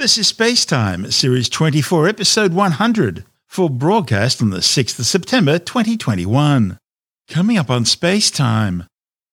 [0.00, 6.78] This is Spacetime, Series 24, Episode 100, for broadcast on the 6th of September 2021.
[7.28, 8.86] Coming up on Spacetime,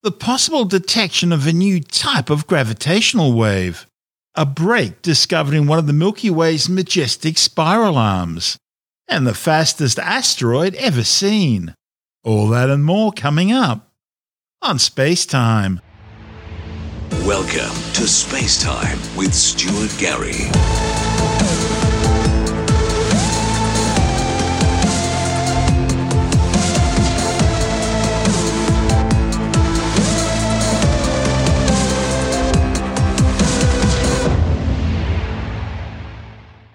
[0.03, 3.87] the possible detection of a new type of gravitational wave,
[4.35, 8.57] a break discovered in one of the Milky Way's majestic spiral arms,
[9.07, 11.75] and the fastest asteroid ever seen.
[12.25, 13.89] All that and more coming up
[14.61, 15.79] on Spacetime.
[17.27, 20.47] Welcome to Space Time with Stuart Gary.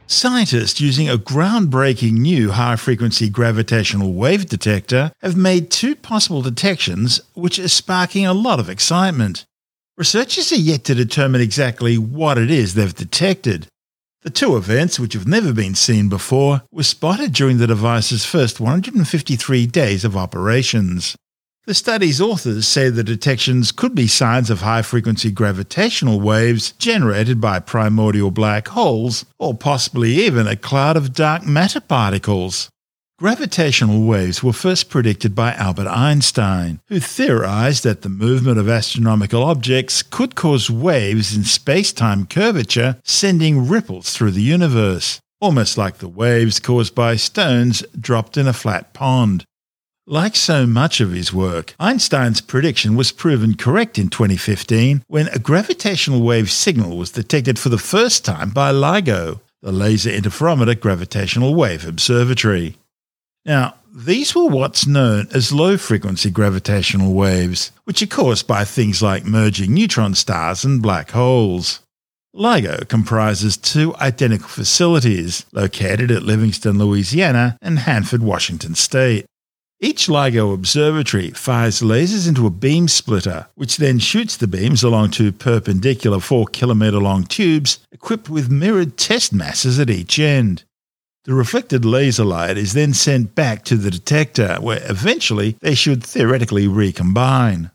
[0.06, 7.22] Scientists using a groundbreaking new high frequency gravitational wave detector have made two possible detections
[7.32, 9.46] which are sparking a lot of excitement.
[9.98, 13.66] Researchers are yet to determine exactly what it is they've detected.
[14.22, 18.58] The two events, which have never been seen before, were spotted during the device's first
[18.58, 21.14] 153 days of operations.
[21.66, 27.38] The study's authors say the detections could be signs of high frequency gravitational waves generated
[27.38, 32.70] by primordial black holes, or possibly even a cloud of dark matter particles.
[33.22, 39.44] Gravitational waves were first predicted by Albert Einstein, who theorized that the movement of astronomical
[39.44, 46.08] objects could cause waves in space-time curvature, sending ripples through the universe, almost like the
[46.08, 49.44] waves caused by stones dropped in a flat pond.
[50.04, 55.38] Like so much of his work, Einstein's prediction was proven correct in 2015 when a
[55.38, 61.54] gravitational wave signal was detected for the first time by LIGO, the Laser Interferometer Gravitational
[61.54, 62.78] Wave Observatory.
[63.44, 69.02] Now, these were what's known as low frequency gravitational waves, which are caused by things
[69.02, 71.80] like merging neutron stars and black holes.
[72.34, 79.26] LIGO comprises two identical facilities located at Livingston, Louisiana and Hanford, Washington State.
[79.80, 85.10] Each LIGO observatory fires lasers into a beam splitter, which then shoots the beams along
[85.10, 90.62] two perpendicular 4 kilometre long tubes equipped with mirrored test masses at each end.
[91.24, 96.02] The reflected laser light is then sent back to the detector, where eventually they should
[96.02, 97.70] theoretically recombine.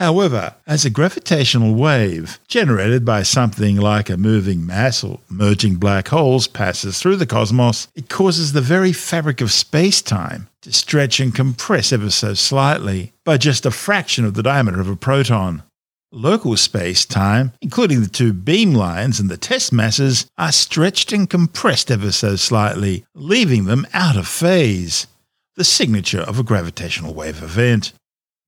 [0.00, 6.08] However, as a gravitational wave generated by something like a moving mass or merging black
[6.08, 11.20] holes passes through the cosmos, it causes the very fabric of space time to stretch
[11.20, 15.62] and compress ever so slightly by just a fraction of the diameter of a proton.
[16.10, 21.28] Local space time, including the two beam lines and the test masses, are stretched and
[21.28, 25.06] compressed ever so slightly, leaving them out of phase,
[25.56, 27.92] the signature of a gravitational wave event.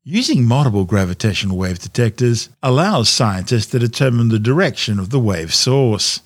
[0.04, 6.22] Using multiple gravitational wave detectors allows scientists to determine the direction of the wave source.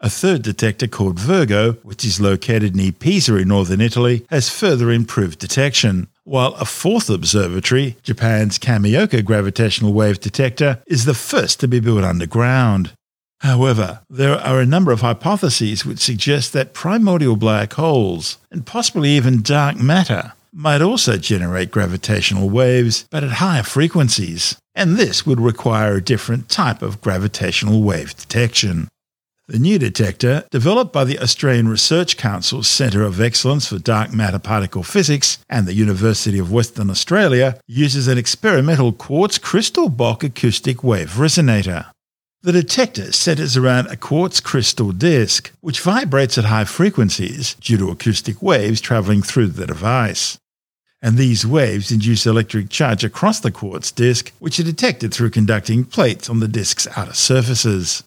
[0.00, 4.90] A third detector called Virgo, which is located near Pisa in northern Italy, has further
[4.90, 11.68] improved detection, while a fourth observatory, Japan's Kamioka gravitational wave detector, is the first to
[11.68, 12.92] be built underground.
[13.40, 19.10] However, there are a number of hypotheses which suggest that primordial black holes, and possibly
[19.10, 25.40] even dark matter, might also generate gravitational waves, but at higher frequencies, and this would
[25.40, 28.88] require a different type of gravitational wave detection.
[29.46, 34.38] The new detector, developed by the Australian Research Council's Centre of Excellence for Dark Matter
[34.38, 40.82] Particle Physics and the University of Western Australia, uses an experimental quartz crystal bulk acoustic
[40.82, 41.90] wave resonator.
[42.40, 47.90] The detector centers around a quartz crystal disk, which vibrates at high frequencies due to
[47.90, 50.38] acoustic waves traveling through the device
[51.02, 55.84] and these waves induce electric charge across the quartz disk, which are detected through conducting
[55.84, 58.02] plates on the disk's outer surfaces.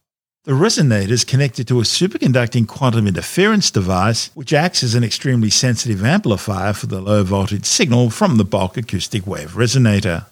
[0.48, 5.50] The resonator is connected to a superconducting quantum interference device, which acts as an extremely
[5.50, 10.28] sensitive amplifier for the low voltage signal from the bulk acoustic wave resonator.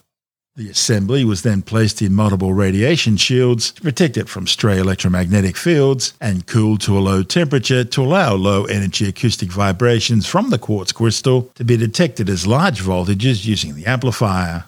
[0.56, 5.58] The assembly was then placed in multiple radiation shields to protect it from stray electromagnetic
[5.58, 10.58] fields and cooled to a low temperature to allow low energy acoustic vibrations from the
[10.58, 14.64] quartz crystal to be detected as large voltages using the amplifier.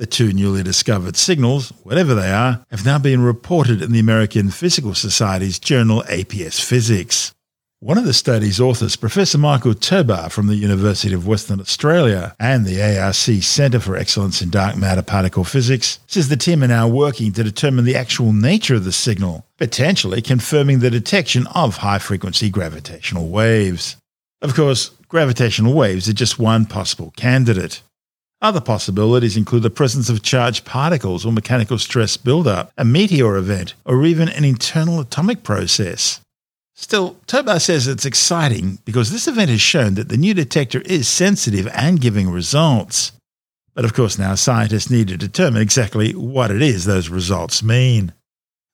[0.00, 4.48] The two newly discovered signals, whatever they are, have now been reported in the American
[4.48, 7.34] Physical Society's journal APS Physics.
[7.80, 12.64] One of the study's authors, Professor Michael Tobar from the University of Western Australia and
[12.64, 16.88] the ARC Centre for Excellence in Dark Matter Particle Physics, says the team are now
[16.88, 21.98] working to determine the actual nature of the signal, potentially confirming the detection of high
[21.98, 23.98] frequency gravitational waves.
[24.40, 27.82] Of course, gravitational waves are just one possible candidate.
[28.42, 33.74] Other possibilities include the presence of charged particles or mechanical stress buildup, a meteor event,
[33.84, 36.20] or even an internal atomic process.
[36.74, 41.06] Still, Tobar says it's exciting because this event has shown that the new detector is
[41.06, 43.12] sensitive and giving results.
[43.74, 48.14] But of course, now scientists need to determine exactly what it is those results mean.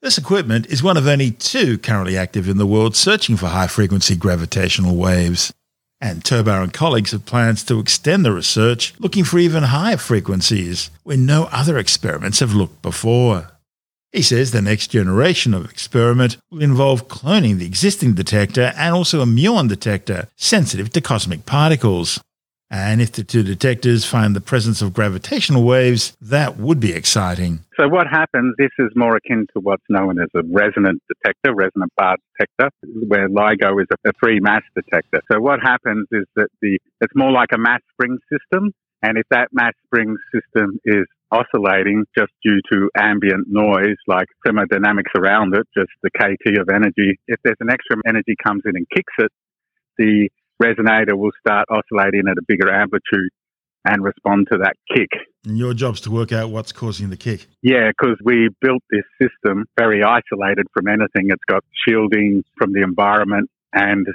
[0.00, 3.66] This equipment is one of only two currently active in the world searching for high
[3.66, 5.52] frequency gravitational waves.
[6.00, 10.90] And Tobar and colleagues have plans to extend the research, looking for even higher frequencies
[11.04, 13.50] where no other experiments have looked before.
[14.12, 19.20] He says the next generation of experiment will involve cloning the existing detector and also
[19.20, 22.20] a muon detector sensitive to cosmic particles.
[22.70, 27.60] And if the two detectors find the presence of gravitational waves, that would be exciting.
[27.78, 31.92] So what happens, this is more akin to what's known as a resonant detector, resonant
[31.96, 32.70] bar detector,
[33.06, 35.20] where LIGO is a free mass detector.
[35.30, 38.72] So what happens is that the, it's more like a mass spring system.
[39.02, 45.12] And if that mass spring system is oscillating just due to ambient noise like thermodynamics
[45.16, 48.86] around it, just the KT of energy, if there's an extra energy comes in and
[48.88, 49.30] kicks it,
[49.98, 50.28] the
[50.62, 53.30] resonator will start oscillating at a bigger amplitude
[53.84, 55.08] and respond to that kick.
[55.44, 57.46] And your job's to work out what's causing the kick.
[57.62, 61.30] Yeah, because we built this system very isolated from anything.
[61.30, 64.06] It's got shielding from the environment, and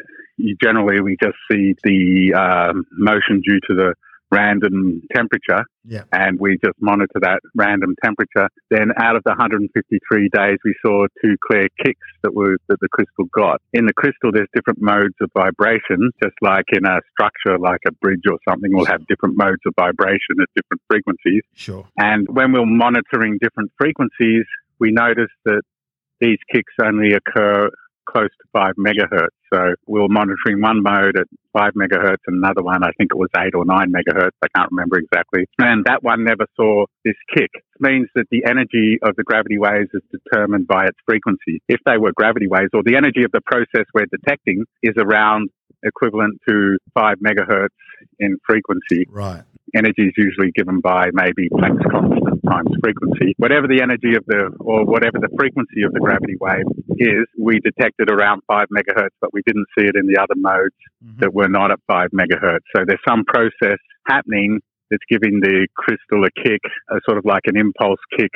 [0.61, 3.95] generally we just see the uh, motion due to the
[4.31, 6.03] random temperature yeah.
[6.13, 8.47] and we just monitor that random temperature.
[8.69, 12.87] Then out of the 153 days, we saw two clear kicks that were that the
[12.89, 13.61] crystal got.
[13.73, 17.91] In the crystal, there's different modes of vibration, just like in a structure like a
[17.93, 21.43] bridge or something, we'll have different modes of vibration at different frequencies.
[21.53, 21.87] Sure.
[21.97, 24.45] And when we're monitoring different frequencies,
[24.79, 25.61] we notice that
[26.19, 27.69] these kicks only occur
[28.09, 29.35] close to five megahertz.
[29.53, 33.17] So we were monitoring one mode at five megahertz and another one, I think it
[33.17, 34.31] was eight or nine megahertz.
[34.41, 35.45] I can't remember exactly.
[35.59, 37.51] And that one never saw this kick.
[37.53, 41.61] It means that the energy of the gravity waves is determined by its frequency.
[41.67, 45.49] If they were gravity waves or the energy of the process we're detecting is around
[45.83, 47.69] equivalent to five megahertz
[48.19, 49.07] in frequency.
[49.09, 49.43] Right.
[49.73, 53.33] Energy is usually given by maybe Planck's constant times frequency.
[53.37, 56.67] Whatever the energy of the, or whatever the frequency of the gravity wave
[56.97, 60.75] is, we detected around five megahertz, but we didn't see it in the other modes
[61.03, 61.19] mm-hmm.
[61.19, 62.67] that were not at five megahertz.
[62.75, 64.59] So there's some process happening
[64.89, 66.59] that's giving the crystal a kick,
[66.89, 68.31] a sort of like an impulse kick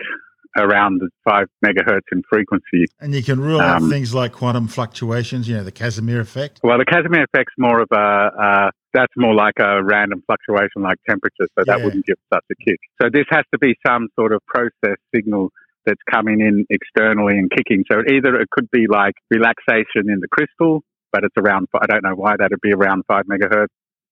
[0.58, 2.86] around the five megahertz in frequency.
[3.00, 6.62] And you can rule um, out things like quantum fluctuations, you know, the Casimir effect.
[6.64, 10.98] Well, the Casimir effect's more of a, uh, that's more like a random fluctuation like
[11.08, 11.76] temperature, so yeah.
[11.76, 12.80] that wouldn't give such a kick.
[13.02, 15.52] So this has to be some sort of process signal
[15.86, 17.84] that's coming in externally and kicking.
[17.92, 20.82] So either it could be like relaxation in the crystal,
[21.12, 23.68] but it's around, I don't know why that'd be around five megahertz,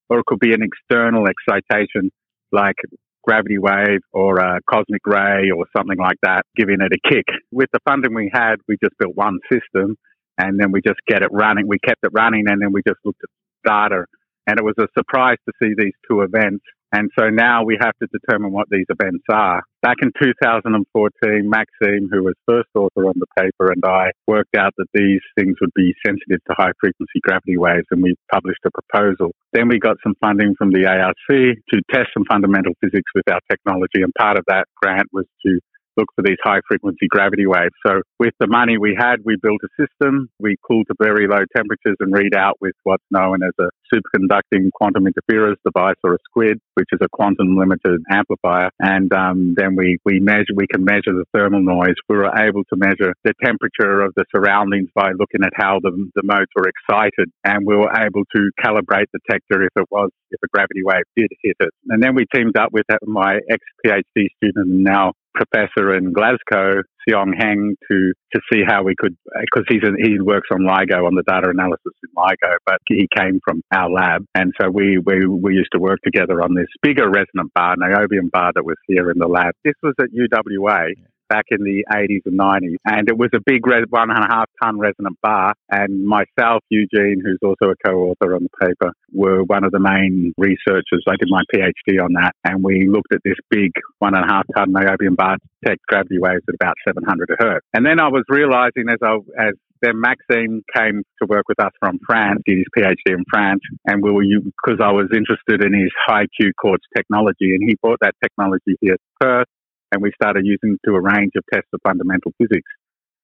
[0.10, 2.12] or it could be an external excitation
[2.52, 2.76] like
[3.24, 7.26] gravity wave or a cosmic ray or something like that, giving it a kick.
[7.52, 9.98] With the funding we had, we just built one system
[10.38, 11.68] and then we just get it running.
[11.68, 14.06] We kept it running and then we just looked at data.
[14.48, 17.98] And it was a surprise to see these two events and so now we have
[18.02, 19.64] to determine what these events are.
[19.82, 24.74] Back in 2014, Maxime, who was first author on the paper, and I worked out
[24.78, 28.72] that these things would be sensitive to high frequency gravity waves, and we published a
[28.72, 29.32] proposal.
[29.54, 33.42] Then we got some funding from the ARC to test some fundamental physics with our
[33.50, 35.60] technology, and part of that grant was to
[35.98, 37.74] look for these high frequency gravity waves.
[37.86, 40.30] So with the money we had, we built a system.
[40.40, 44.72] We cooled to very low temperatures and read out with what's known as a superconducting
[44.74, 48.70] quantum interference device or a SQUID, which is a quantum limited amplifier.
[48.80, 51.96] And um, then we, we measure, we can measure the thermal noise.
[52.10, 55.92] We were able to measure the temperature of the surroundings by looking at how the,
[56.16, 57.30] the modes were excited.
[57.44, 61.04] And we were able to calibrate the detector if it was, if a gravity wave
[61.16, 61.70] did hit it.
[61.90, 67.34] And then we teamed up with my ex PhD student now professor in Glasgow, Siong
[67.38, 71.24] Heng, to to see how we could, because he's he works on LIGO on the
[71.28, 75.54] data analysis in LIGO, but he came from our lab, and so we we we
[75.54, 79.20] used to work together on this bigger resonant bar, niobium bar that was here in
[79.20, 79.54] the lab.
[79.64, 80.94] This was at UWA
[81.34, 82.78] back in the 80s and 90s.
[82.86, 85.54] And it was a big one and a half ton resonant bar.
[85.70, 90.34] And myself, Eugene, who's also a co-author on the paper, were one of the main
[90.38, 91.04] researchers.
[91.08, 92.34] I did my PhD on that.
[92.44, 96.20] And we looked at this big one and a half ton niobium bar detect gravity
[96.20, 97.66] waves at about 700 hertz.
[97.74, 101.72] And then I was realizing as I, as then Maxime came to work with us
[101.80, 105.74] from France, did his PhD in France, and we were because I was interested in
[105.74, 109.48] his high Q quartz technology, and he brought that technology here to Perth,
[109.94, 112.72] and we started using to a range of tests of fundamental physics,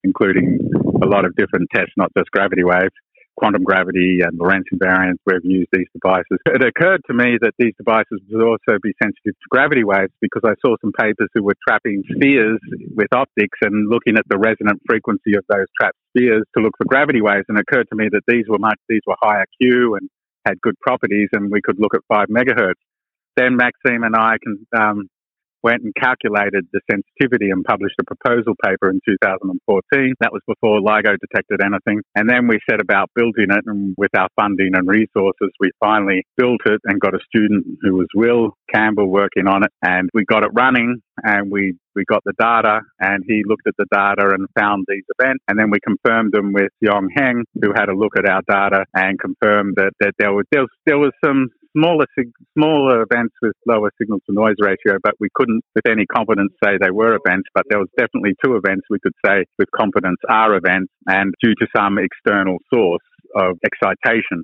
[0.04, 0.60] including
[1.02, 2.94] a lot of different tests, not just gravity waves.
[3.40, 5.16] quantum gravity and Lorentz invariance.
[5.26, 6.38] We've used these devices.
[6.46, 10.44] It occurred to me that these devices would also be sensitive to gravity waves because
[10.46, 12.60] I saw some papers who were trapping spheres
[12.96, 16.86] with optics and looking at the resonant frequency of those trapped spheres to look for
[16.86, 17.46] gravity waves.
[17.48, 20.10] And it occurred to me that these were much, these were higher Q and
[20.46, 22.84] had good properties and we could look at five megahertz.
[23.38, 25.08] Then Maxime and I can, um,
[25.64, 30.14] went and calculated the sensitivity and published a proposal paper in 2014.
[30.20, 32.02] That was before LIGO detected anything.
[32.16, 36.24] And then we set about building it and with our funding and resources, we finally
[36.38, 40.26] built it and got a student who was Will Campbell working on it and we
[40.26, 44.30] got it running and we we got the data and he looked at the data
[44.34, 47.96] and found these events and then we confirmed them with Siong Heng who had a
[47.96, 51.50] look at our data and confirmed that, that there was there was, there was some
[51.76, 52.06] smaller
[52.58, 56.78] smaller events with lower signal to noise ratio, but we couldn't with any confidence say
[56.80, 57.48] they were events.
[57.54, 61.54] But there was definitely two events we could say with confidence are events, and due
[61.60, 63.04] to some external source
[63.36, 64.44] of excitation.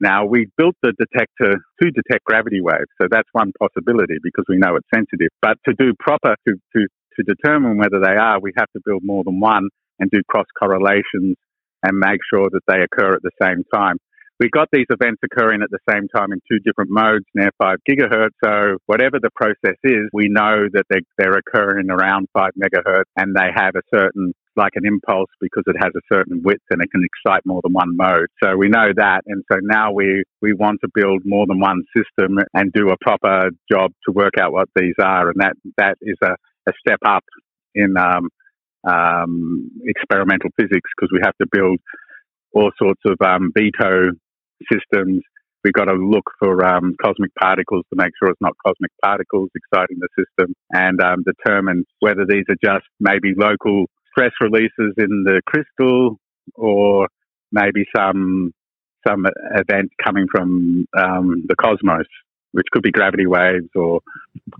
[0.00, 4.58] Now we built the detector to detect gravity waves, so that's one possibility because we
[4.58, 5.28] know it's sensitive.
[5.40, 9.02] But to do proper to to to determine whether they are, we have to build
[9.04, 9.68] more than one
[10.00, 11.36] and do cross correlations
[11.84, 13.96] and make sure that they occur at the same time
[14.42, 17.78] we got these events occurring at the same time in two different modes, near 5
[17.88, 18.34] gigahertz.
[18.44, 23.36] So whatever the process is, we know that they're, they're occurring around 5 megahertz and
[23.36, 26.90] they have a certain like an impulse because it has a certain width and it
[26.90, 28.26] can excite more than one mode.
[28.42, 29.22] So we know that.
[29.26, 32.96] And so now we, we want to build more than one system and do a
[33.00, 35.28] proper job to work out what these are.
[35.30, 36.32] And that, that is a,
[36.68, 37.24] a step up
[37.76, 38.28] in um,
[38.90, 41.78] um, experimental physics because we have to build
[42.54, 44.10] all sorts of um, veto
[44.70, 45.22] systems.
[45.64, 49.50] We've got to look for um, cosmic particles to make sure it's not cosmic particles
[49.54, 55.24] exciting the system and um, determine whether these are just maybe local stress releases in
[55.24, 56.18] the crystal
[56.56, 57.08] or
[57.52, 58.52] maybe some
[59.06, 59.26] some
[59.56, 62.06] event coming from um, the cosmos,
[62.52, 64.00] which could be gravity waves or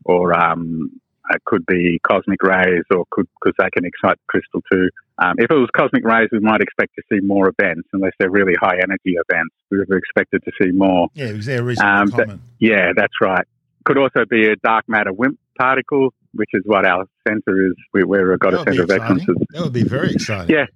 [0.04, 0.90] or um,
[1.30, 4.88] it could be cosmic rays or could because they can excite the crystal too.
[5.18, 8.30] Um, if it was cosmic rays, we might expect to see more events, unless they're
[8.30, 9.54] really high energy events.
[9.70, 11.08] We would have expected to see more.
[11.14, 13.46] Yeah, it was there um, but, Yeah, that's right.
[13.84, 17.74] Could also be a dark matter WIMP particle, which is what our centre is.
[17.92, 19.24] We, we've got a centre of excellence.
[19.50, 20.54] That would be very exciting.
[20.54, 20.66] Yeah.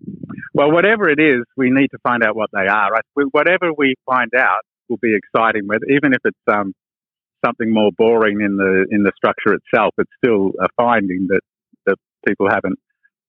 [0.52, 2.90] Well, whatever it is, we need to find out what they are.
[2.90, 3.04] Right?
[3.30, 6.74] Whatever we find out will be exciting, even if it's um,
[7.44, 9.94] something more boring in the in the structure itself.
[9.98, 11.40] It's still a finding that
[11.86, 12.78] that people haven't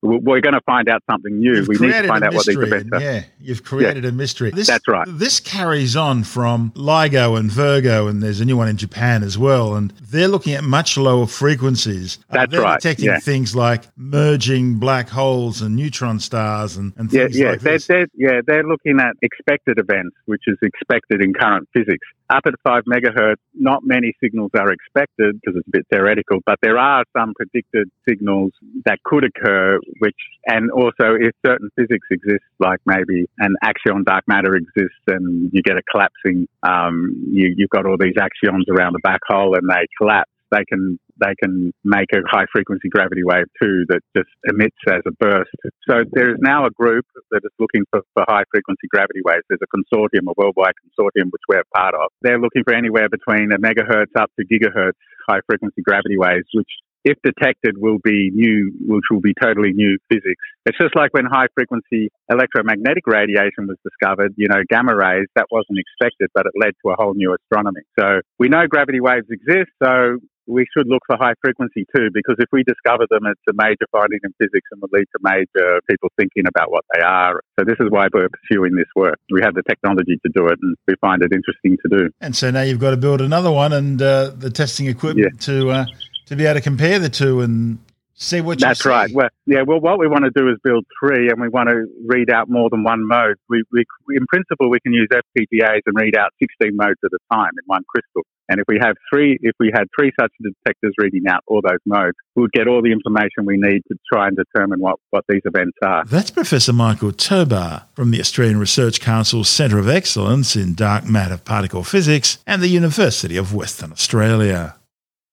[0.00, 1.56] we're going to find out something new.
[1.56, 3.00] You've we need to find out what these events are.
[3.00, 4.10] Yeah, you've created yeah.
[4.10, 4.50] a mystery.
[4.50, 5.06] This, That's right.
[5.08, 9.36] This carries on from LIGO and Virgo, and there's a new one in Japan as
[9.36, 9.74] well.
[9.74, 12.18] And they're looking at much lower frequencies.
[12.30, 12.80] Uh, That's uh, right.
[12.80, 13.18] Detecting yeah.
[13.18, 17.78] things like merging black holes and neutron stars and, and yeah, things yeah, like they're.
[17.78, 22.06] They're, yeah, they're looking at expected events, which is expected in current physics.
[22.30, 26.58] Up at 5 megahertz, not many signals are expected because it's a bit theoretical, but
[26.60, 28.52] there are some predicted signals
[28.84, 30.16] that could occur, which,
[30.46, 35.62] and also if certain physics exists, like maybe an axion dark matter exists and you
[35.62, 39.66] get a collapsing, um, you, you've got all these axions around the black hole and
[39.66, 44.30] they collapse, they can they can make a high frequency gravity wave too that just
[44.44, 45.50] emits as a burst.
[45.88, 49.42] So there is now a group that is looking for, for high frequency gravity waves.
[49.48, 52.10] There's a consortium, a worldwide consortium, which we're part of.
[52.22, 56.70] They're looking for anywhere between a megahertz up to gigahertz high frequency gravity waves, which
[57.04, 60.42] if detected, will be new, which will be totally new physics.
[60.66, 65.46] It's just like when high frequency electromagnetic radiation was discovered, you know, gamma rays, that
[65.50, 67.82] wasn't expected, but it led to a whole new astronomy.
[67.98, 72.36] So we know gravity waves exist, so we should look for high frequency too, because
[72.38, 75.80] if we discover them, it's a major finding in physics and will lead to major
[75.88, 77.40] people thinking about what they are.
[77.58, 79.18] So this is why we're pursuing this work.
[79.30, 82.10] We have the technology to do it, and we find it interesting to do.
[82.20, 85.46] And so now you've got to build another one and uh, the testing equipment yeah.
[85.46, 85.86] to uh,
[86.26, 87.78] to be able to compare the two and
[88.18, 88.88] see what That's see.
[88.88, 89.10] right.
[89.12, 89.62] Well, yeah.
[89.62, 92.50] Well, what we want to do is build three, and we want to read out
[92.50, 93.36] more than one mode.
[93.48, 97.34] We, we, in principle, we can use FPGAs and read out 16 modes at a
[97.34, 98.22] time in one crystal.
[98.50, 101.80] And if we have three, if we had three such detectors reading out all those
[101.84, 105.24] modes, we would get all the information we need to try and determine what, what
[105.28, 106.04] these events are.
[106.06, 111.36] That's Professor Michael Tobar from the Australian Research Council's Centre of Excellence in Dark Matter
[111.36, 114.76] Particle Physics and the University of Western Australia.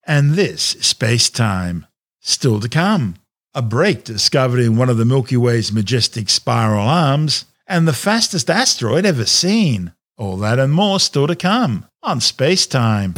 [0.05, 1.87] And this is Space Time.
[2.27, 3.17] Still to come.
[3.53, 8.49] A break discovered in one of the Milky Way's majestic spiral arms, and the fastest
[8.49, 9.93] asteroid ever seen.
[10.17, 13.13] All that and more still to come on Space Time.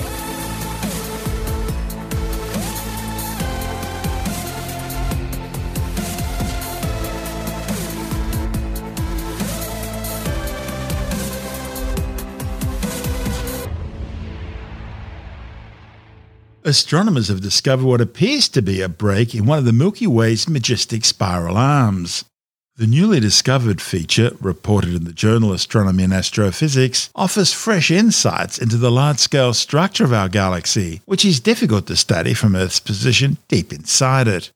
[16.67, 20.49] Astronomers have discovered what appears to be a break in one of the Milky Way's
[20.49, 22.25] majestic spiral arms.
[22.75, 28.75] The newly discovered feature, reported in the journal Astronomy and Astrophysics, offers fresh insights into
[28.75, 33.37] the large scale structure of our galaxy, which is difficult to study from Earth's position
[33.47, 34.51] deep inside it.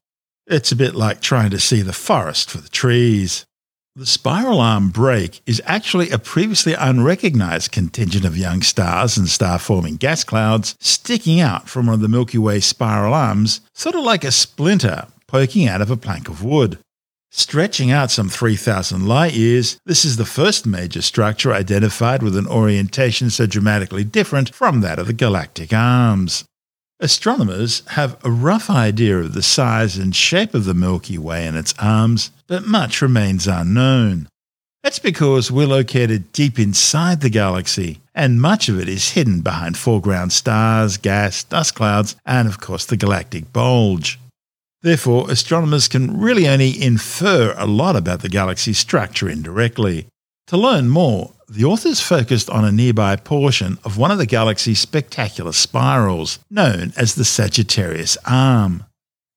[0.47, 3.45] It's a bit like trying to see the forest for the trees.
[3.93, 9.60] The spiral arm break is actually a previously unrecognized contingent of young stars and star
[9.60, 14.05] forming gas clouds sticking out from one of the Milky Way spiral arms, sort of
[14.05, 16.79] like a splinter poking out of a plank of wood.
[17.31, 22.48] Stretching out some 3,000 light years, this is the first major structure identified with an
[22.48, 26.45] orientation so dramatically different from that of the galactic arms.
[27.03, 31.58] Astronomers have a rough idea of the size and shape of the Milky Way and
[31.58, 34.27] its arms, but much remains unknown.
[34.84, 39.77] That's because we're located deep inside the galaxy, and much of it is hidden behind
[39.77, 44.20] foreground stars, gas, dust clouds, and of course the galactic bulge.
[44.84, 50.05] Therefore, astronomers can really only infer a lot about the galaxy's structure indirectly.
[50.48, 54.79] To learn more, the authors focused on a nearby portion of one of the galaxy's
[54.79, 58.86] spectacular spirals, known as the Sagittarius Arm.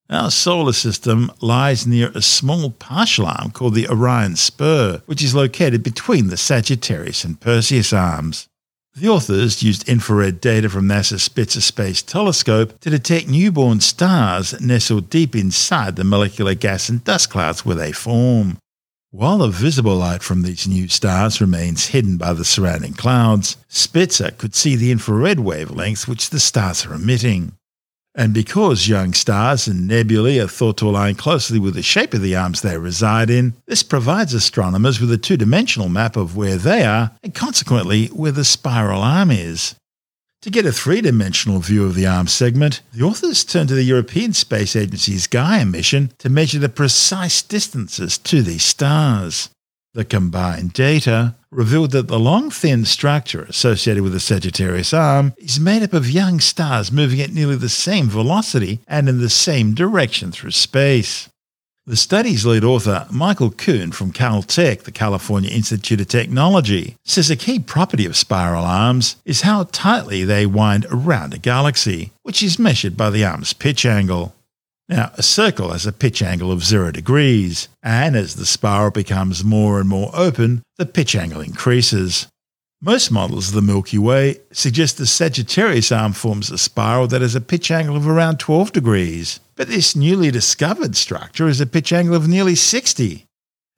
[0.09, 5.35] Our solar system lies near a small partial arm called the Orion Spur, which is
[5.35, 8.47] located between the Sagittarius and Perseus arms.
[8.94, 15.11] The authors used infrared data from NASA's Spitzer Space Telescope to detect newborn stars nestled
[15.11, 18.59] deep inside the molecular gas and dust clouds where they form.
[19.16, 24.33] While the visible light from these new stars remains hidden by the surrounding clouds, Spitzer
[24.33, 27.52] could see the infrared wavelengths which the stars are emitting.
[28.16, 32.23] And because young stars and nebulae are thought to align closely with the shape of
[32.23, 36.56] the arms they reside in, this provides astronomers with a two dimensional map of where
[36.56, 39.76] they are and consequently where the spiral arm is.
[40.44, 43.82] To get a three dimensional view of the arm segment, the authors turned to the
[43.82, 49.48] European Space Agency's Gaia mission to measure the precise distances to these stars.
[49.94, 55.59] The combined data revealed that the long, thin structure associated with the Sagittarius arm is
[55.59, 59.72] made up of young stars moving at nearly the same velocity and in the same
[59.72, 61.30] direction through space.
[61.87, 67.37] The study's lead author, Michael Kuhn from Caltech, the California Institute of Technology, says a
[67.37, 72.59] key property of spiral arms is how tightly they wind around a galaxy, which is
[72.59, 74.35] measured by the arm's pitch angle.
[74.88, 79.44] Now, a circle has a pitch angle of zero degrees, and as the spiral becomes
[79.44, 82.29] more and more open, the pitch angle increases.
[82.85, 87.35] Most models of the Milky Way suggest the Sagittarius arm forms a spiral that has
[87.35, 91.94] a pitch angle of around 12 degrees, but this newly discovered structure has a pitch
[91.94, 93.25] angle of nearly 60.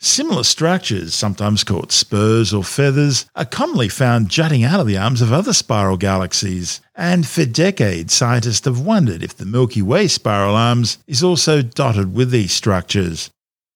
[0.01, 5.23] Similar structures, sometimes called spurs or feathers, are commonly found jutting out of the arms
[5.23, 10.57] of other spiral galaxies, and for decades scientists have wondered if the Milky Way spiral
[10.57, 13.31] arms is also dotted with these structures,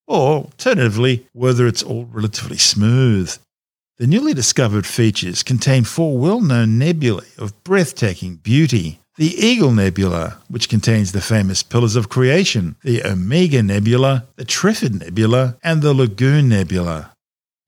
[0.09, 3.39] or alternatively, whether it's all relatively smooth.
[4.01, 8.99] The newly discovered features contain four well known nebulae of breathtaking beauty.
[9.19, 15.01] The Eagle Nebula, which contains the famous Pillars of Creation, the Omega Nebula, the Trifid
[15.01, 17.13] Nebula, and the Lagoon Nebula.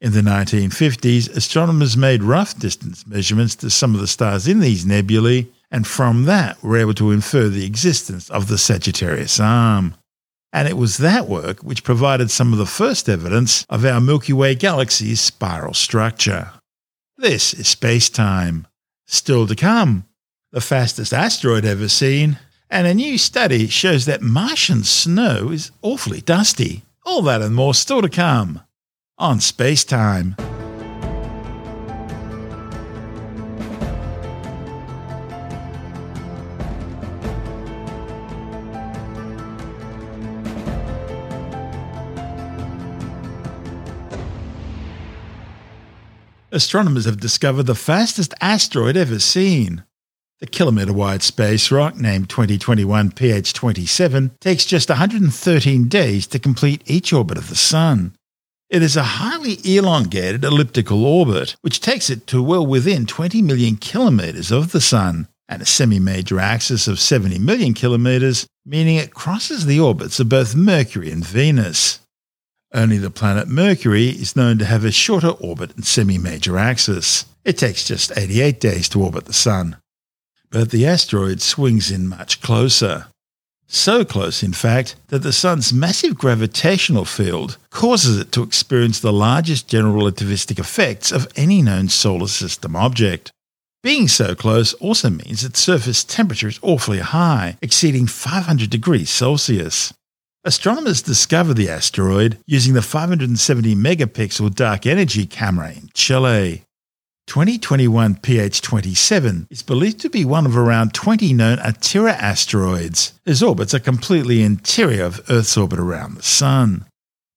[0.01, 4.87] In the 1950s, astronomers made rough distance measurements to some of the stars in these
[4.87, 9.97] nebulae, and from that were able to infer the existence of the Sagittarius Arm
[10.53, 14.33] and it was that work which provided some of the first evidence of our Milky
[14.33, 16.53] Way galaxy's spiral structure.
[17.17, 18.67] This is space time.
[19.07, 20.05] Still to come,
[20.51, 22.39] the fastest asteroid ever seen,
[22.71, 26.83] and a new study shows that Martian snow is awfully dusty.
[27.05, 28.63] All that and more still to come
[29.19, 30.37] on Space Time.
[46.53, 49.85] Astronomers have discovered the fastest asteroid ever seen.
[50.41, 57.13] The kilometre wide space rock, named 2021 PH27, takes just 113 days to complete each
[57.13, 58.15] orbit of the Sun.
[58.69, 63.77] It is a highly elongated elliptical orbit, which takes it to well within 20 million
[63.77, 69.15] kilometres of the Sun, and a semi major axis of 70 million kilometres, meaning it
[69.15, 72.01] crosses the orbits of both Mercury and Venus.
[72.75, 77.27] Only the planet Mercury is known to have a shorter orbit and semi major axis.
[77.45, 79.77] It takes just 88 days to orbit the Sun.
[80.51, 83.07] But the asteroid swings in much closer.
[83.67, 89.13] So close, in fact, that the Sun's massive gravitational field causes it to experience the
[89.13, 93.33] largest general relativistic effects of any known solar system object.
[93.83, 99.93] Being so close also means that surface temperature is awfully high, exceeding 500 degrees Celsius.
[100.45, 106.65] Astronomers discovered the asteroid using the 570 megapixel dark energy camera in Chile.
[107.29, 113.73] 2021 PH27 is believed to be one of around 20 known Atira asteroids, whose orbits
[113.73, 116.87] are completely interior of Earth's orbit around the Sun.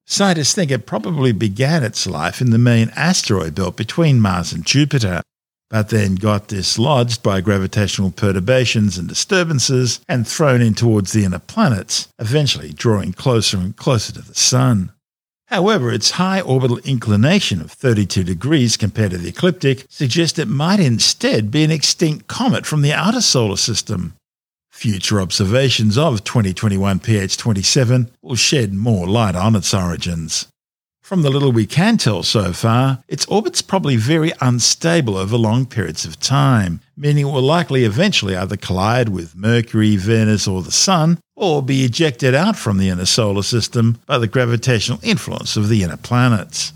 [0.08, 4.66] Scientists think it probably began its life in the main asteroid belt between Mars and
[4.66, 5.22] Jupiter,
[5.70, 11.40] but then got dislodged by gravitational perturbations and disturbances and thrown in towards the inner
[11.40, 14.92] planets, eventually drawing closer and closer to the Sun.
[15.48, 20.80] However, its high orbital inclination of 32 degrees compared to the ecliptic suggests it might
[20.80, 24.14] instead be an extinct comet from the outer solar system.
[24.72, 30.48] Future observations of 2021 PH27 will shed more light on its origins.
[31.06, 35.68] From the little we can tell so far, its orbit's probably very unstable over long
[35.68, 40.72] periods of time, meaning it will likely eventually either collide with Mercury, Venus, or the
[40.72, 45.70] Sun, or be ejected out from the inner solar system by the gravitational influence of
[45.70, 46.74] the inner planets.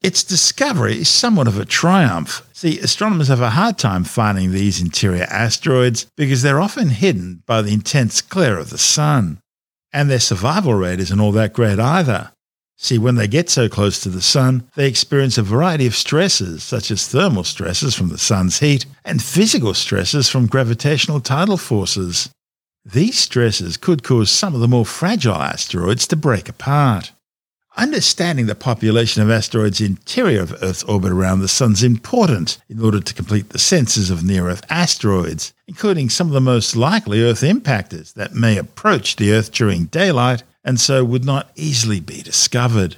[0.00, 2.48] Its discovery is somewhat of a triumph.
[2.54, 7.60] See, astronomers have a hard time finding these interior asteroids because they're often hidden by
[7.60, 9.40] the intense glare of the Sun.
[9.92, 12.32] And their survival rate isn't all that great either.
[12.80, 16.62] See, when they get so close to the sun, they experience a variety of stresses,
[16.62, 22.30] such as thermal stresses from the sun's heat and physical stresses from gravitational tidal forces.
[22.84, 27.10] These stresses could cause some of the more fragile asteroids to break apart.
[27.76, 32.80] Understanding the population of asteroids interior of Earth's orbit around the Sun is important in
[32.80, 37.22] order to complete the census of near Earth asteroids, including some of the most likely
[37.22, 42.22] Earth impactors that may approach the Earth during daylight and so would not easily be
[42.22, 42.96] discovered.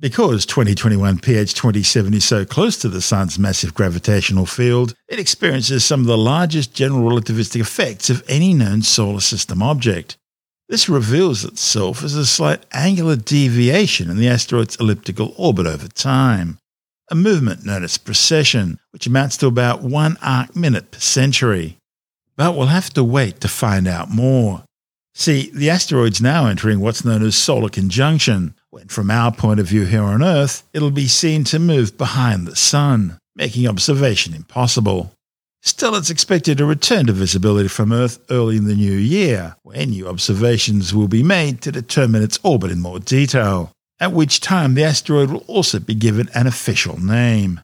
[0.00, 6.00] Because 2021 PH27 is so close to the Sun's massive gravitational field, it experiences some
[6.00, 10.16] of the largest general relativistic effects of any known solar system object.
[10.68, 16.58] This reveals itself as a slight angular deviation in the asteroid's elliptical orbit over time,
[17.10, 21.76] a movement known as precession, which amounts to about one arc minute per century.
[22.36, 24.64] But we'll have to wait to find out more.
[25.14, 29.66] See, the asteroid's now entering what's known as solar conjunction, when from our point of
[29.66, 35.12] view here on Earth, it'll be seen to move behind the Sun, making observation impossible.
[35.60, 39.90] Still, it's expected to return to visibility from Earth early in the new year, when
[39.90, 43.70] new observations will be made to determine its orbit in more detail,
[44.00, 47.60] at which time the asteroid will also be given an official name.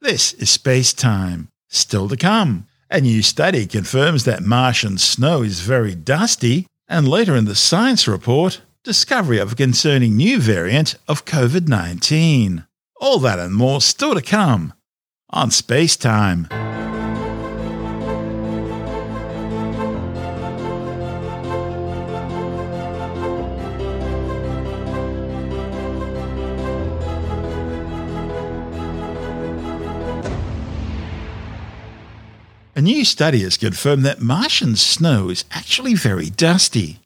[0.00, 1.48] This is space time.
[1.68, 2.66] Still to come.
[2.90, 8.06] A new study confirms that Martian snow is very dusty, and later in the science
[8.06, 12.66] report, discovery of a concerning new variant of COVID 19.
[13.00, 14.74] All that and more still to come
[15.30, 16.48] on Space Time.
[32.82, 36.98] A new study has confirmed that Martian snow is actually very dusty.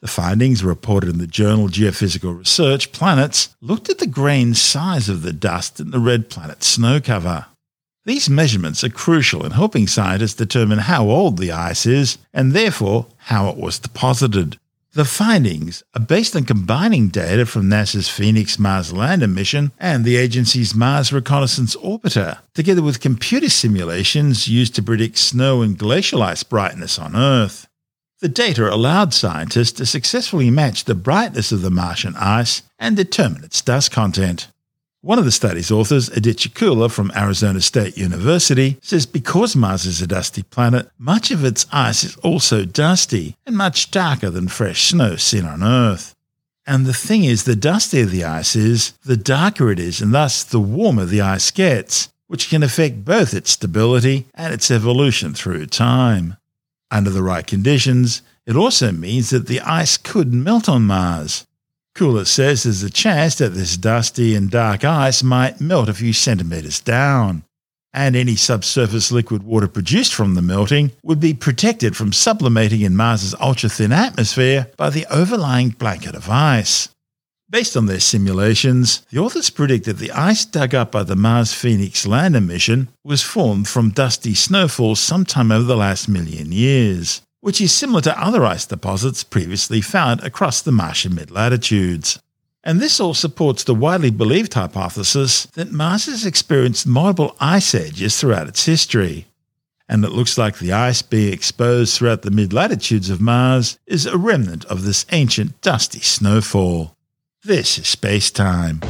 [0.00, 5.20] The findings, reported in the journal Geophysical Research Planets, looked at the grain size of
[5.20, 7.44] the dust in the red planet's snow cover.
[8.06, 13.04] These measurements are crucial in helping scientists determine how old the ice is and therefore
[13.18, 14.58] how it was deposited.
[14.98, 20.16] The findings are based on combining data from NASA's Phoenix Mars lander mission and the
[20.16, 26.42] agency's Mars Reconnaissance Orbiter, together with computer simulations used to predict snow and glacial ice
[26.42, 27.68] brightness on Earth.
[28.18, 33.44] The data allowed scientists to successfully match the brightness of the Martian ice and determine
[33.44, 34.48] its dust content.
[35.00, 40.02] One of the study's authors, Aditya Khuller from Arizona State University, says because Mars is
[40.02, 44.88] a dusty planet, much of its ice is also dusty and much darker than fresh
[44.88, 46.16] snow seen on Earth.
[46.66, 50.42] And the thing is, the dustier the ice is, the darker it is, and thus
[50.42, 55.66] the warmer the ice gets, which can affect both its stability and its evolution through
[55.66, 56.36] time.
[56.90, 61.46] Under the right conditions, it also means that the ice could melt on Mars,
[61.98, 66.12] Khuller says there's a chance that this dusty and dark ice might melt a few
[66.12, 67.42] centimetres down,
[67.92, 72.94] and any subsurface liquid water produced from the melting would be protected from sublimating in
[72.94, 76.88] Mars's ultra thin atmosphere by the overlying blanket of ice.
[77.50, 81.52] Based on their simulations, the authors predict that the ice dug up by the Mars
[81.52, 87.60] Phoenix lander mission was formed from dusty snowfalls sometime over the last million years which
[87.60, 92.18] is similar to other ice deposits previously found across the Martian mid latitudes.
[92.64, 98.18] And this all supports the widely believed hypothesis that Mars has experienced multiple ice ages
[98.18, 99.26] throughout its history.
[99.88, 104.04] and it looks like the ice being exposed throughout the mid latitudes of Mars is
[104.04, 106.94] a remnant of this ancient dusty snowfall.
[107.42, 108.80] This is space time.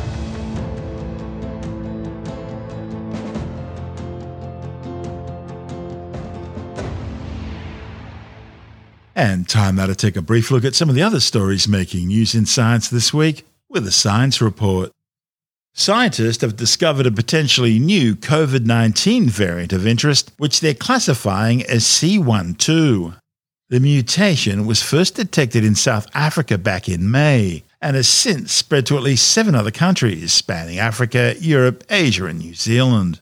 [9.19, 12.07] And time now to take a brief look at some of the other stories making
[12.07, 14.93] news in science this week with a science report.
[15.75, 21.83] Scientists have discovered a potentially new COVID 19 variant of interest, which they're classifying as
[21.83, 23.19] C12.
[23.69, 28.87] The mutation was first detected in South Africa back in May and has since spread
[28.87, 33.21] to at least seven other countries spanning Africa, Europe, Asia, and New Zealand.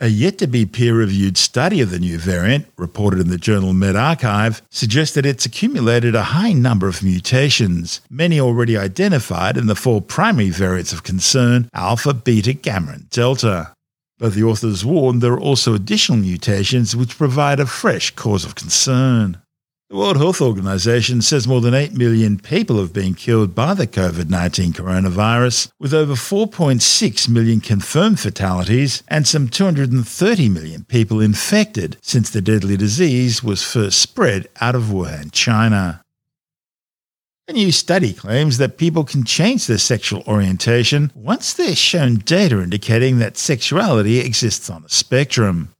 [0.00, 3.72] A yet to be peer reviewed study of the new variant, reported in the journal
[3.72, 9.74] medRxiv, suggests that it's accumulated a high number of mutations, many already identified in the
[9.74, 13.72] four primary variants of concern alpha, beta, gamma, and delta.
[14.18, 18.54] But the authors warn there are also additional mutations which provide a fresh cause of
[18.54, 19.42] concern.
[19.90, 23.86] The World Health Organization says more than 8 million people have been killed by the
[23.86, 31.96] COVID 19 coronavirus, with over 4.6 million confirmed fatalities and some 230 million people infected
[32.02, 36.02] since the deadly disease was first spread out of Wuhan, China.
[37.48, 42.60] A new study claims that people can change their sexual orientation once they're shown data
[42.60, 45.72] indicating that sexuality exists on a spectrum.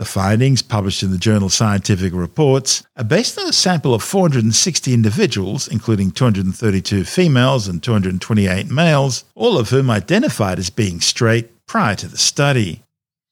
[0.00, 4.94] The findings, published in the journal Scientific Reports, are based on a sample of 460
[4.94, 11.94] individuals, including 232 females and 228 males, all of whom identified as being straight prior
[11.96, 12.82] to the study.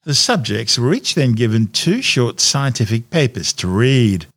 [0.03, 4.27] The subjects were each then given two short scientific papers to read.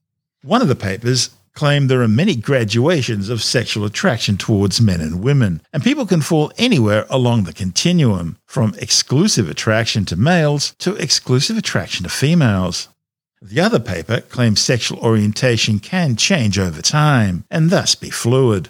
[0.42, 5.22] One of the papers claim there are many graduations of sexual attraction towards men and
[5.22, 10.94] women, and people can fall anywhere along the continuum, from exclusive attraction to males to
[10.96, 12.88] exclusive attraction to females.
[13.40, 18.68] The other paper claims sexual orientation can change over time and thus be fluid.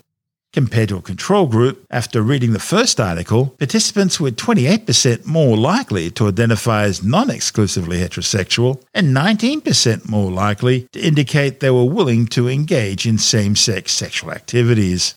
[0.52, 6.10] Compared to a control group, after reading the first article, participants were 28% more likely
[6.10, 12.26] to identify as non exclusively heterosexual and 19% more likely to indicate they were willing
[12.26, 15.14] to engage in same sex sexual activities.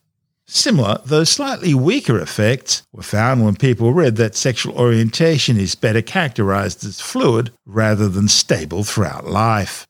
[0.47, 6.01] Similar, though slightly weaker effects were found when people read that sexual orientation is better
[6.01, 9.85] characterized as fluid rather than stable throughout life.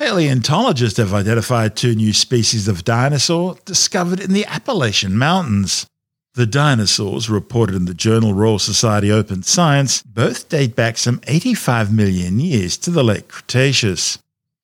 [0.00, 5.86] Paleontologists have identified two new species of dinosaur discovered in the Appalachian Mountains.
[6.32, 11.92] The dinosaurs, reported in the journal Royal Society Open Science, both date back some 85
[11.92, 14.18] million years to the late Cretaceous.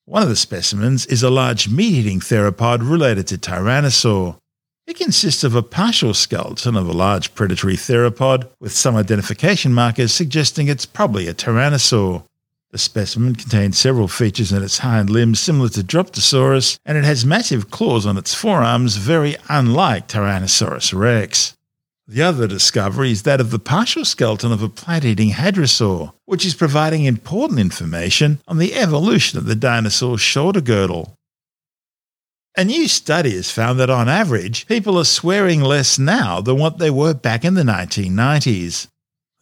[0.07, 4.39] One of the specimens is a large meat eating theropod related to Tyrannosaur.
[4.87, 10.15] It consists of a partial skeleton of a large predatory theropod, with some identification markers
[10.15, 12.25] suggesting it's probably a Tyrannosaur.
[12.73, 17.25] The specimen contains several features in its hind limbs similar to Dryptosaurus, and it has
[17.25, 21.57] massive claws on its forearms, very unlike Tyrannosaurus rex.
[22.09, 26.45] The other discovery is that of the partial skeleton of a plant eating hadrosaur, which
[26.45, 31.17] is providing important information on the evolution of the dinosaur's shoulder girdle.
[32.57, 36.79] A new study has found that on average, people are swearing less now than what
[36.79, 38.89] they were back in the 1990s.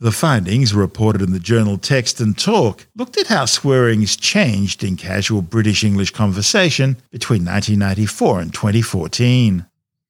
[0.04, 4.98] The findings, reported in the journal Text and Talk, looked at how swearing's changed in
[4.98, 9.64] casual British English conversation between 1994 and 2014.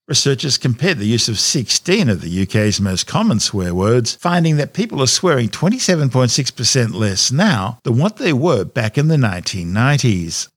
[0.09, 4.75] Researchers compared the use of 16 of the UK's most common swear words, finding that
[4.75, 10.49] people are swearing 27.6% less now than what they were back in the 1990s.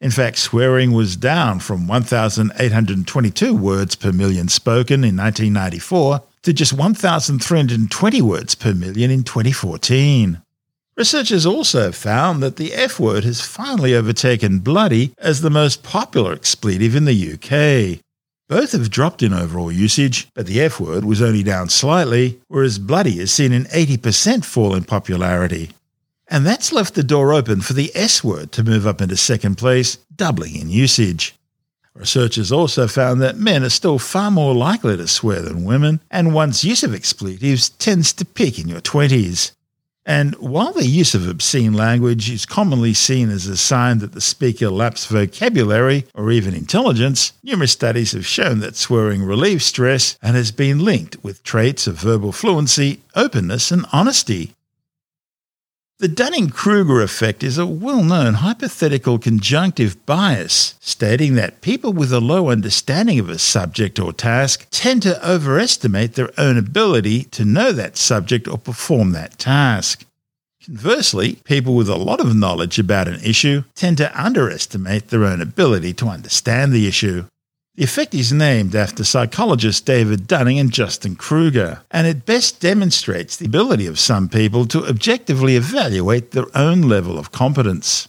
[0.00, 6.72] In fact, swearing was down from 1,822 words per million spoken in 1994 to just
[6.72, 10.40] 1,320 words per million in 2014.
[10.96, 16.32] Researchers also found that the F word has finally overtaken bloody as the most popular
[16.32, 18.00] expletive in the UK.
[18.46, 22.78] Both have dropped in overall usage, but the F word was only down slightly, whereas
[22.78, 25.70] bloody has seen an 80% fall in popularity.
[26.28, 29.56] And that's left the door open for the S word to move up into second
[29.56, 31.34] place, doubling in usage.
[31.96, 36.34] Researchers also found that men are still far more likely to swear than women, and
[36.34, 39.52] one's use of expletives tends to peak in your 20s.
[40.04, 44.20] And while the use of obscene language is commonly seen as a sign that the
[44.20, 50.36] speaker lacks vocabulary or even intelligence, numerous studies have shown that swearing relieves stress and
[50.36, 54.54] has been linked with traits of verbal fluency, openness, and honesty.
[56.04, 62.12] The Dunning Kruger effect is a well known hypothetical cognitive bias, stating that people with
[62.12, 67.46] a low understanding of a subject or task tend to overestimate their own ability to
[67.46, 70.04] know that subject or perform that task.
[70.66, 75.40] Conversely, people with a lot of knowledge about an issue tend to underestimate their own
[75.40, 77.24] ability to understand the issue.
[77.76, 83.36] The effect is named after psychologists David Dunning and Justin Kruger, and it best demonstrates
[83.36, 88.08] the ability of some people to objectively evaluate their own level of competence.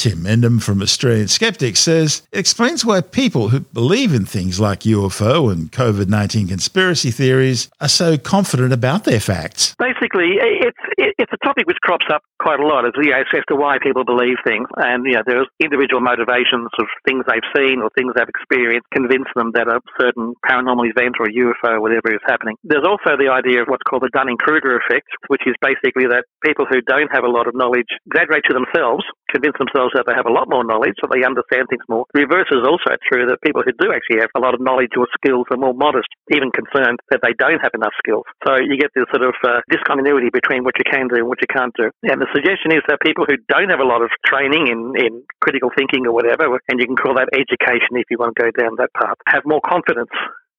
[0.00, 4.88] Tim Mendham from Australian Skeptics says it explains why people who believe in things like
[4.88, 9.76] UFO and COVID 19 conspiracy theories are so confident about their facts.
[9.78, 13.44] Basically, it's, it's a topic which crops up quite a lot as, you know, as
[13.50, 14.64] to why people believe things.
[14.80, 19.28] And you know, there's individual motivations of things they've seen or things they've experienced convince
[19.36, 22.56] them that a certain paranormal event or UFO or whatever is happening.
[22.64, 26.24] There's also the idea of what's called the Dunning Kruger effect, which is basically that
[26.40, 30.14] people who don't have a lot of knowledge exaggerate to themselves, convince themselves that they
[30.14, 32.04] have a lot more knowledge, so they understand things more.
[32.12, 34.92] The reverse is also true that people who do actually have a lot of knowledge
[34.98, 38.26] or skills are more modest, even concerned that they don't have enough skills.
[38.46, 41.40] So you get this sort of uh, discontinuity between what you can do and what
[41.40, 41.90] you can't do.
[42.04, 45.22] And the suggestion is that people who don't have a lot of training in, in
[45.40, 48.50] critical thinking or whatever, and you can call that education if you want to go
[48.50, 50.10] down that path, have more confidence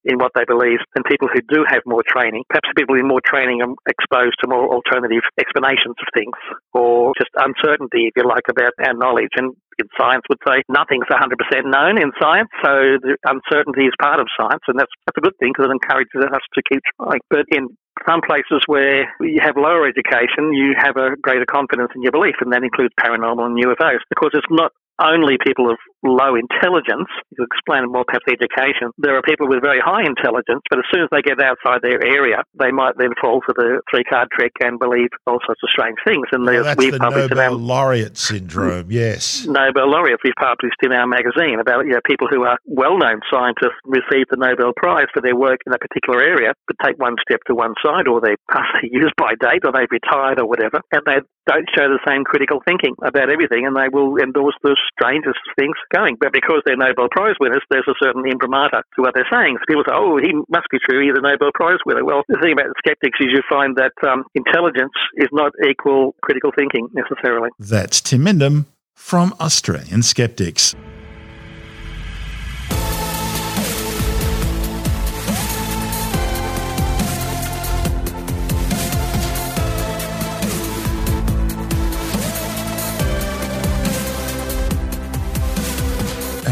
[0.04, 2.44] in what they believe than people who do have more training.
[2.50, 6.38] Perhaps people with more training are exposed to more alternative explanations of things
[6.74, 9.34] or just uncertainty, if you like, about our knowledge.
[9.38, 11.38] And in science would say nothing's 100%
[11.70, 15.38] known in science, so the uncertainty is part of science, and that's, that's a good
[15.40, 17.22] thing because it encourages us to keep trying.
[17.30, 17.70] But in
[18.08, 22.36] some places where you have lower education, you have a greater confidence in your belief,
[22.42, 24.02] and that includes paranormal and UFOs.
[24.10, 27.10] Because it's not only people of low intelligence.
[27.38, 28.92] You explain it more perhaps education.
[28.98, 32.02] There are people with very high intelligence, but as soon as they get outside their
[32.04, 35.70] area, they might then fall for the three card trick and believe all sorts of
[35.70, 36.26] strange things.
[36.32, 38.92] And well, that's we've the published Nobel our, laureate syndrome.
[38.92, 43.22] Yes, Nobel laureates we've published in our magazine about you know, people who are well-known
[43.30, 47.16] scientists receive the Nobel Prize for their work in a particular area, but take one
[47.22, 50.48] step to one side, or they pass their use by date, or they've retired, or
[50.48, 54.56] whatever, and they don't show the same critical thinking about everything, and they will endorse
[54.62, 56.18] the strangest things going.
[56.20, 59.58] But because they're Nobel Prize winners, there's a certain imprimatur to what they're saying.
[59.60, 61.04] So people say, oh, he must be true.
[61.04, 62.04] He's a Nobel Prize winner.
[62.04, 66.16] Well, the thing about the skeptics is you find that um, intelligence is not equal
[66.22, 67.50] critical thinking necessarily.
[67.60, 70.76] That's Tim Mendham from Australian Skeptics.